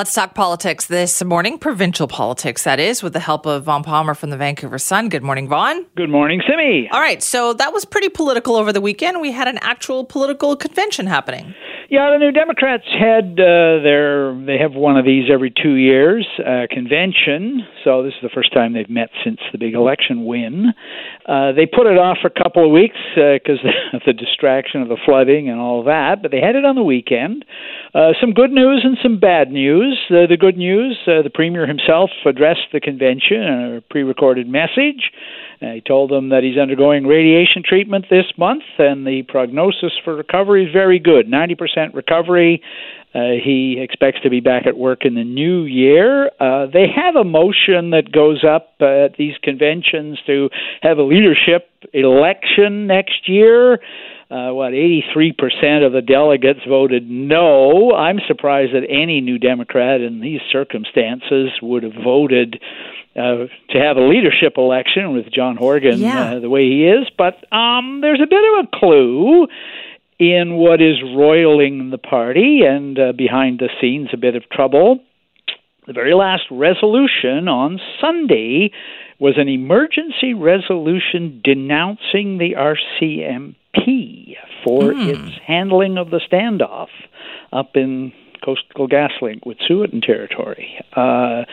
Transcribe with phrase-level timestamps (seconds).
[0.00, 4.14] Let's talk politics this morning, provincial politics, that is, with the help of Vaughn Palmer
[4.14, 5.10] from the Vancouver Sun.
[5.10, 5.84] Good morning, Vaughn.
[5.94, 6.88] Good morning, Simi.
[6.90, 9.20] All right, so that was pretty political over the weekend.
[9.20, 11.54] We had an actual political convention happening.
[11.90, 16.24] Yeah, the New Democrats had uh, their they have one of these every two years
[16.38, 17.66] uh, convention.
[17.82, 20.66] So this is the first time they've met since the big election win.
[21.26, 24.82] Uh, they put it off for a couple of weeks because uh, of the distraction
[24.82, 27.44] of the flooding and all that, but they had it on the weekend.
[27.92, 29.98] Uh, some good news and some bad news.
[30.10, 35.10] Uh, the good news: uh, the premier himself addressed the convention in a pre-recorded message.
[35.62, 40.16] Uh, he told them that he's undergoing radiation treatment this month, and the prognosis for
[40.16, 42.62] recovery is very good 90% recovery.
[43.12, 46.30] Uh, he expects to be back at work in the new year.
[46.38, 50.48] Uh, they have a motion that goes up uh, at these conventions to
[50.80, 53.80] have a leadership election next year.
[54.30, 57.90] Uh, what 83% of the delegates voted no.
[57.92, 62.62] I'm surprised that any New Democrat in these circumstances would have voted
[63.16, 66.34] uh, to have a leadership election with John Horgan Yeah.
[66.36, 67.08] uh, the way he is.
[67.18, 69.48] But um, there's a bit of a clue
[70.20, 75.00] in what is roiling the party and uh, behind the scenes a bit of trouble.
[75.88, 78.70] The very last resolution on Sunday
[79.18, 83.56] was an emergency resolution denouncing the RCMP
[84.64, 86.88] for its handling of the standoff
[87.52, 88.12] up in
[88.44, 90.82] Coastal GasLink with Suiton territory.
[90.94, 91.44] Uh,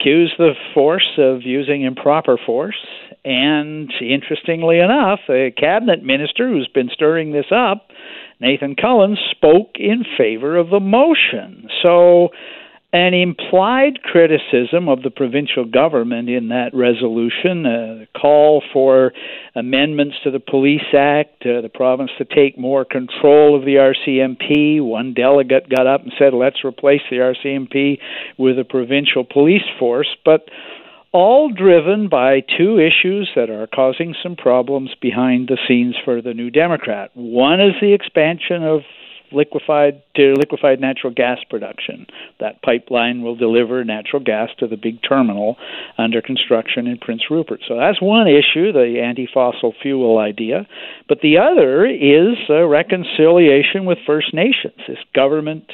[0.00, 2.86] accused the force of using improper force,
[3.24, 7.88] and interestingly enough, a cabinet minister who's been stirring this up,
[8.40, 11.68] Nathan Cullen, spoke in favor of the motion.
[11.82, 12.28] So
[12.92, 19.12] an implied criticism of the provincial government in that resolution, a call for
[19.54, 24.82] amendments to the Police Act, uh, the province to take more control of the RCMP.
[24.82, 27.98] One delegate got up and said, let's replace the RCMP
[28.38, 30.08] with a provincial police force.
[30.24, 30.48] But
[31.12, 36.32] all driven by two issues that are causing some problems behind the scenes for the
[36.32, 37.10] New Democrat.
[37.14, 38.80] One is the expansion of
[39.32, 42.06] liquefied to liquefied natural gas production.
[42.40, 45.56] That pipeline will deliver natural gas to the big terminal
[45.96, 47.60] under construction in Prince Rupert.
[47.66, 50.66] So that's one issue, the anti-fossil fuel idea.
[51.08, 54.74] But the other is uh, reconciliation with First Nations.
[54.86, 55.70] This government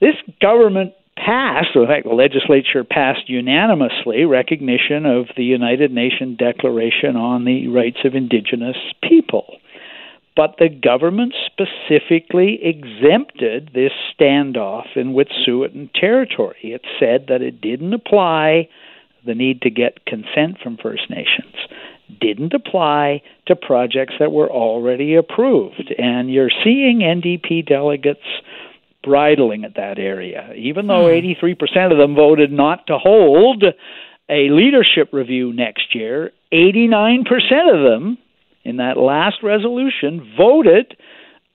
[0.00, 7.16] this government passed, in fact, the legislature passed unanimously recognition of the United Nations Declaration
[7.16, 9.58] on the Rights of Indigenous People.
[10.38, 16.60] But the government specifically exempted this standoff in Wet'suwet'en territory.
[16.62, 18.68] It said that it didn't apply
[19.26, 21.56] the need to get consent from First Nations,
[22.20, 25.92] didn't apply to projects that were already approved.
[25.98, 28.20] And you're seeing NDP delegates
[29.02, 31.26] bridling at that area, even though hmm.
[31.42, 33.64] 83% of them voted not to hold
[34.30, 36.30] a leadership review next year.
[36.52, 37.24] 89%
[37.74, 38.18] of them
[38.68, 40.94] in that last resolution voted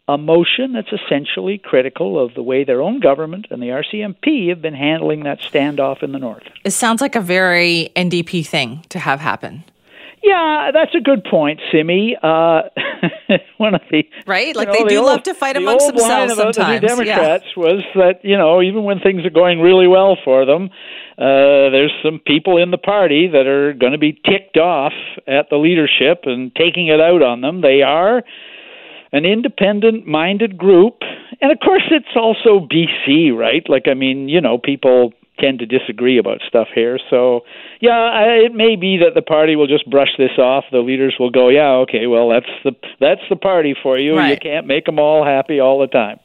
[0.08, 4.62] a motion that's essentially critical of the way their own government and the RCMP have
[4.62, 6.44] been handling that standoff in the north.
[6.66, 9.64] It sounds like a very NDP thing to have happen,
[10.24, 12.16] Yeah, that's a good point, Simi.
[12.22, 12.62] Uh,
[13.58, 14.48] one of the right?
[14.48, 16.34] you Like know, they the do old- love to fight amongst the old line themselves
[16.40, 16.82] about sometimes.
[16.82, 20.46] The New Democrats was that you know even when things are going really well for
[20.46, 20.70] them,
[21.18, 24.94] uh, there's some people in the party that are going to be ticked off
[25.28, 27.62] at the leadership and taking it out on them.
[27.62, 28.24] They are
[29.12, 31.00] an independent-minded group,
[31.42, 33.64] and of course it's also BC, right?
[33.68, 37.00] Like I mean, you know, people tend to disagree about stuff here.
[37.10, 37.42] So,
[37.80, 40.66] yeah, I, it may be that the party will just brush this off.
[40.72, 44.16] The leaders will go, "Yeah, okay, well, that's the that's the party for you.
[44.32, 46.20] You can't make them all happy all the time."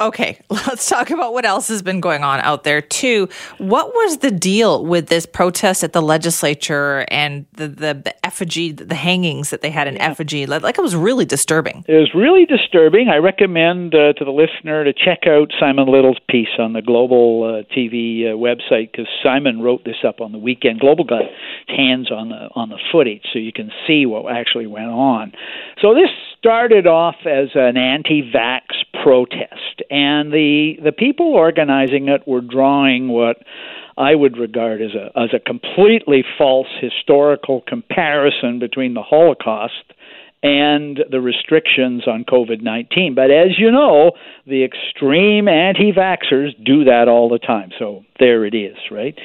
[0.00, 3.28] Okay, let's talk about what else has been going on out there too.
[3.58, 8.72] What was the deal with this protest at the legislature and the the, the effigy,
[8.72, 10.46] the hangings that they had in effigy?
[10.46, 11.84] Like, like it was really disturbing.
[11.88, 13.08] It was really disturbing.
[13.08, 17.44] I recommend uh, to the listener to check out Simon Little's piece on the Global
[17.44, 20.80] uh, TV uh, website because Simon wrote this up on the weekend.
[20.80, 21.22] Global got
[21.68, 25.32] hands on the on the footage, so you can see what actually went on.
[25.80, 28.62] So this started off as an anti-vax
[29.02, 33.38] protest, and the the people organizing it were drawing what
[33.96, 39.92] I would regard as a as a completely false historical comparison between the Holocaust
[40.42, 43.14] and the restrictions on COVID 19.
[43.14, 44.12] But as you know,
[44.46, 47.70] the extreme anti vaxxers do that all the time.
[47.78, 49.18] So there it is, right?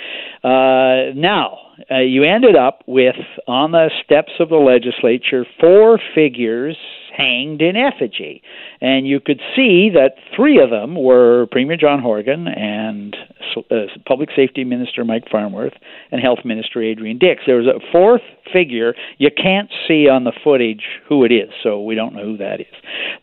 [0.43, 1.59] Uh, now,
[1.89, 3.15] uh, you ended up with,
[3.47, 6.77] on the steps of the legislature, four figures
[7.21, 8.41] hanged in effigy.
[8.81, 13.15] And you could see that three of them were Premier John Horgan and
[13.55, 13.75] uh,
[14.07, 15.73] Public Safety Minister Mike Farnworth
[16.11, 17.43] and Health Minister Adrian Dix.
[17.45, 18.21] There was a fourth
[18.51, 18.93] figure.
[19.17, 22.59] You can't see on the footage who it is, so we don't know who that
[22.59, 22.73] is.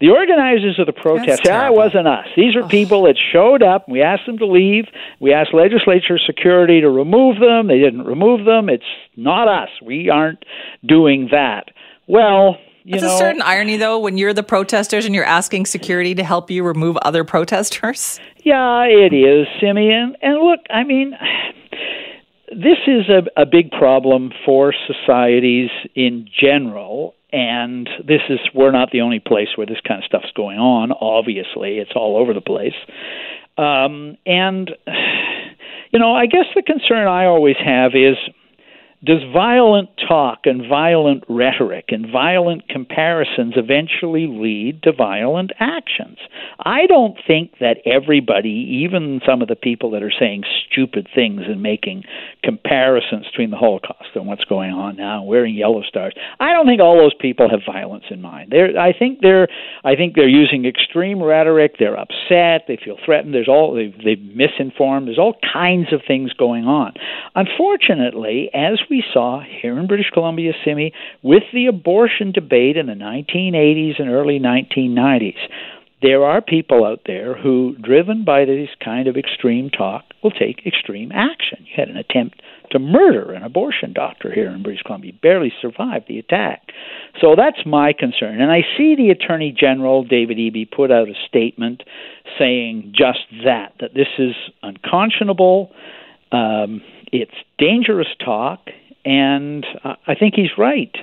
[0.01, 2.27] The organizers of the protest, ah, it wasn't us.
[2.37, 3.89] These are people that showed up.
[3.89, 4.85] We asked them to leave.
[5.21, 7.69] We asked legislature security to remove them.
[7.69, 8.69] They didn't remove them.
[8.69, 8.85] It's
[9.17, 9.71] not us.
[9.85, 10.45] We aren't
[10.87, 11.71] doing that.
[12.07, 12.59] Well,
[12.97, 16.51] know, a certain irony, though, when you're the protesters and you're asking security to help
[16.51, 18.21] you remove other protesters.
[18.45, 20.17] Yeah, it is, Simeon.
[20.23, 21.13] And look, I mean,
[22.51, 27.15] this is a, a big problem for societies in general.
[27.31, 30.93] And this is, we're not the only place where this kind of stuff's going on,
[30.93, 31.77] obviously.
[31.77, 32.75] It's all over the place.
[33.59, 34.71] Um, and,
[35.93, 38.17] you know, I guess the concern I always have is
[39.05, 46.19] does violent talk and violent rhetoric and violent comparisons eventually lead to violent actions?
[46.59, 51.43] I don't think that everybody, even some of the people that are saying stupid things
[51.47, 52.05] and making
[52.43, 56.81] comparisons between the Holocaust and what's going on now, wearing yellow stars, I don't think
[56.81, 58.51] all those people have violence in mind.
[58.51, 59.47] They're, I think they're,
[59.85, 61.77] I think they're using extreme rhetoric.
[61.79, 62.65] They're upset.
[62.67, 63.33] They feel threatened.
[63.33, 65.07] There's all they've, they've misinformed.
[65.07, 66.95] There's all kinds of things going on.
[67.37, 70.93] Unfortunately, as we saw here in British Columbia, Simi,
[71.23, 75.39] with the abortion debate in the 1980s and early 1990s.
[76.01, 80.65] There are people out there who, driven by this kind of extreme talk, will take
[80.65, 81.67] extreme action.
[81.67, 82.41] You had an attempt
[82.71, 85.13] to murder an abortion doctor here in British Columbia.
[85.13, 86.69] He barely survived the attack.
[87.21, 88.41] So that's my concern.
[88.41, 91.83] And I see the Attorney General, David Eby, put out a statement
[92.39, 95.73] saying just that, that this is unconscionable,
[96.33, 96.83] um,
[97.13, 98.69] it's dangerous talk,
[99.05, 100.95] and I think he's right.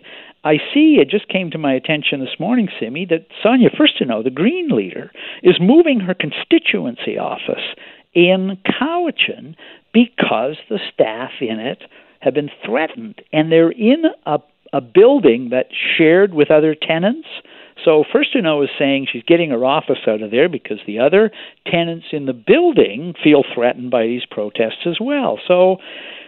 [0.44, 4.30] I see it just came to my attention this morning, Simi, that Sonia Furstenau, the
[4.30, 5.12] Green leader,
[5.42, 7.74] is moving her constituency office
[8.14, 9.56] in Cowichan
[9.92, 11.84] because the staff in it
[12.20, 13.24] have been threatened.
[13.34, 14.38] And they're in a,
[14.72, 17.28] a building that's shared with other tenants.
[17.84, 21.32] So Furstenau is saying she's getting her office out of there because the other
[21.68, 25.40] tenants in the building feel threatened by these protests as well.
[25.48, 25.78] So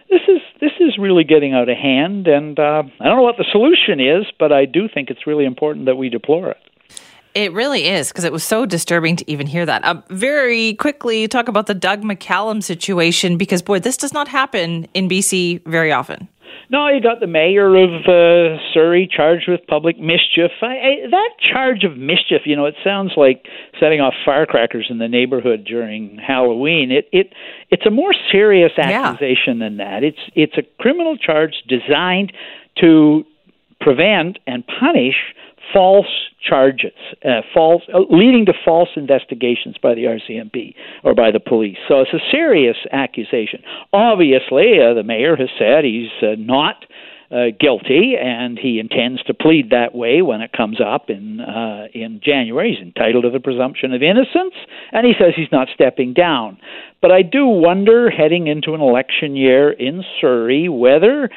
[0.09, 3.37] this is this is really getting out of hand, and uh, I don't know what
[3.37, 6.57] the solution is, but I do think it's really important that we deplore it.
[7.33, 9.83] It really is because it was so disturbing to even hear that.
[9.83, 14.87] Uh, very quickly, talk about the Doug McCallum situation because boy, this does not happen
[14.93, 16.27] in BC very often.
[16.69, 20.51] No, you got the mayor of uh, Surrey charged with public mischief.
[20.61, 23.45] I, I, that charge of mischief, you know, it sounds like
[23.79, 26.91] setting off firecrackers in the neighborhood during Halloween.
[26.91, 27.33] It it
[27.69, 29.65] it's a more serious accusation yeah.
[29.65, 30.03] than that.
[30.03, 32.33] It's it's a criminal charge designed
[32.81, 33.23] to
[33.79, 35.15] prevent and punish
[35.73, 36.07] false
[36.41, 36.93] charges,
[37.25, 41.77] uh, false, uh, leading to false investigations by the RCMP or by the police.
[41.87, 43.61] So it's a serious accusation.
[43.93, 46.85] Obviously, uh, the mayor has said he's uh, not.
[47.29, 51.87] Uh, guilty, and he intends to plead that way when it comes up in uh,
[51.93, 52.73] in January.
[52.73, 54.53] He's entitled to the presumption of innocence,
[54.93, 56.57] and he says he's not stepping down.
[57.01, 61.29] But I do wonder, heading into an election year in Surrey, whether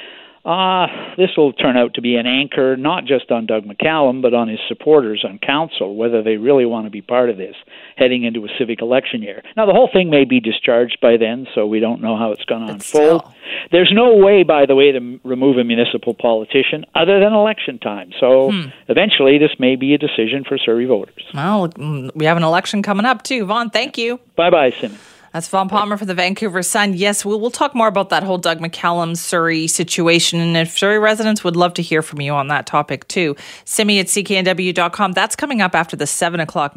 [0.44, 0.86] uh,
[1.18, 4.48] this will turn out to be an anchor not just on Doug McCallum, but on
[4.48, 7.54] his supporters on council, whether they really want to be part of this
[7.96, 9.42] heading into a civic election year.
[9.56, 12.44] Now, the whole thing may be discharged by then, so we don't know how it's
[12.44, 13.22] going to unfold.
[13.22, 13.34] Still.
[13.70, 18.12] There's no way, by the way, to remove a municipal politician other than election time.
[18.18, 18.68] So hmm.
[18.88, 21.24] eventually, this may be a decision for Surrey voters.
[21.34, 21.70] Well,
[22.14, 23.44] we have an election coming up, too.
[23.44, 24.18] Vaughn, thank you.
[24.36, 24.98] Bye bye, Simon.
[25.32, 26.94] That's Vaughn Palmer for the Vancouver Sun.
[26.94, 30.40] Yes, we'll, we'll talk more about that whole Doug McCallum Surrey situation.
[30.40, 34.00] And if Surrey residents would love to hear from you on that topic too, simi
[34.00, 35.12] at cknw.com.
[35.12, 36.74] That's coming up after the 7 o'clock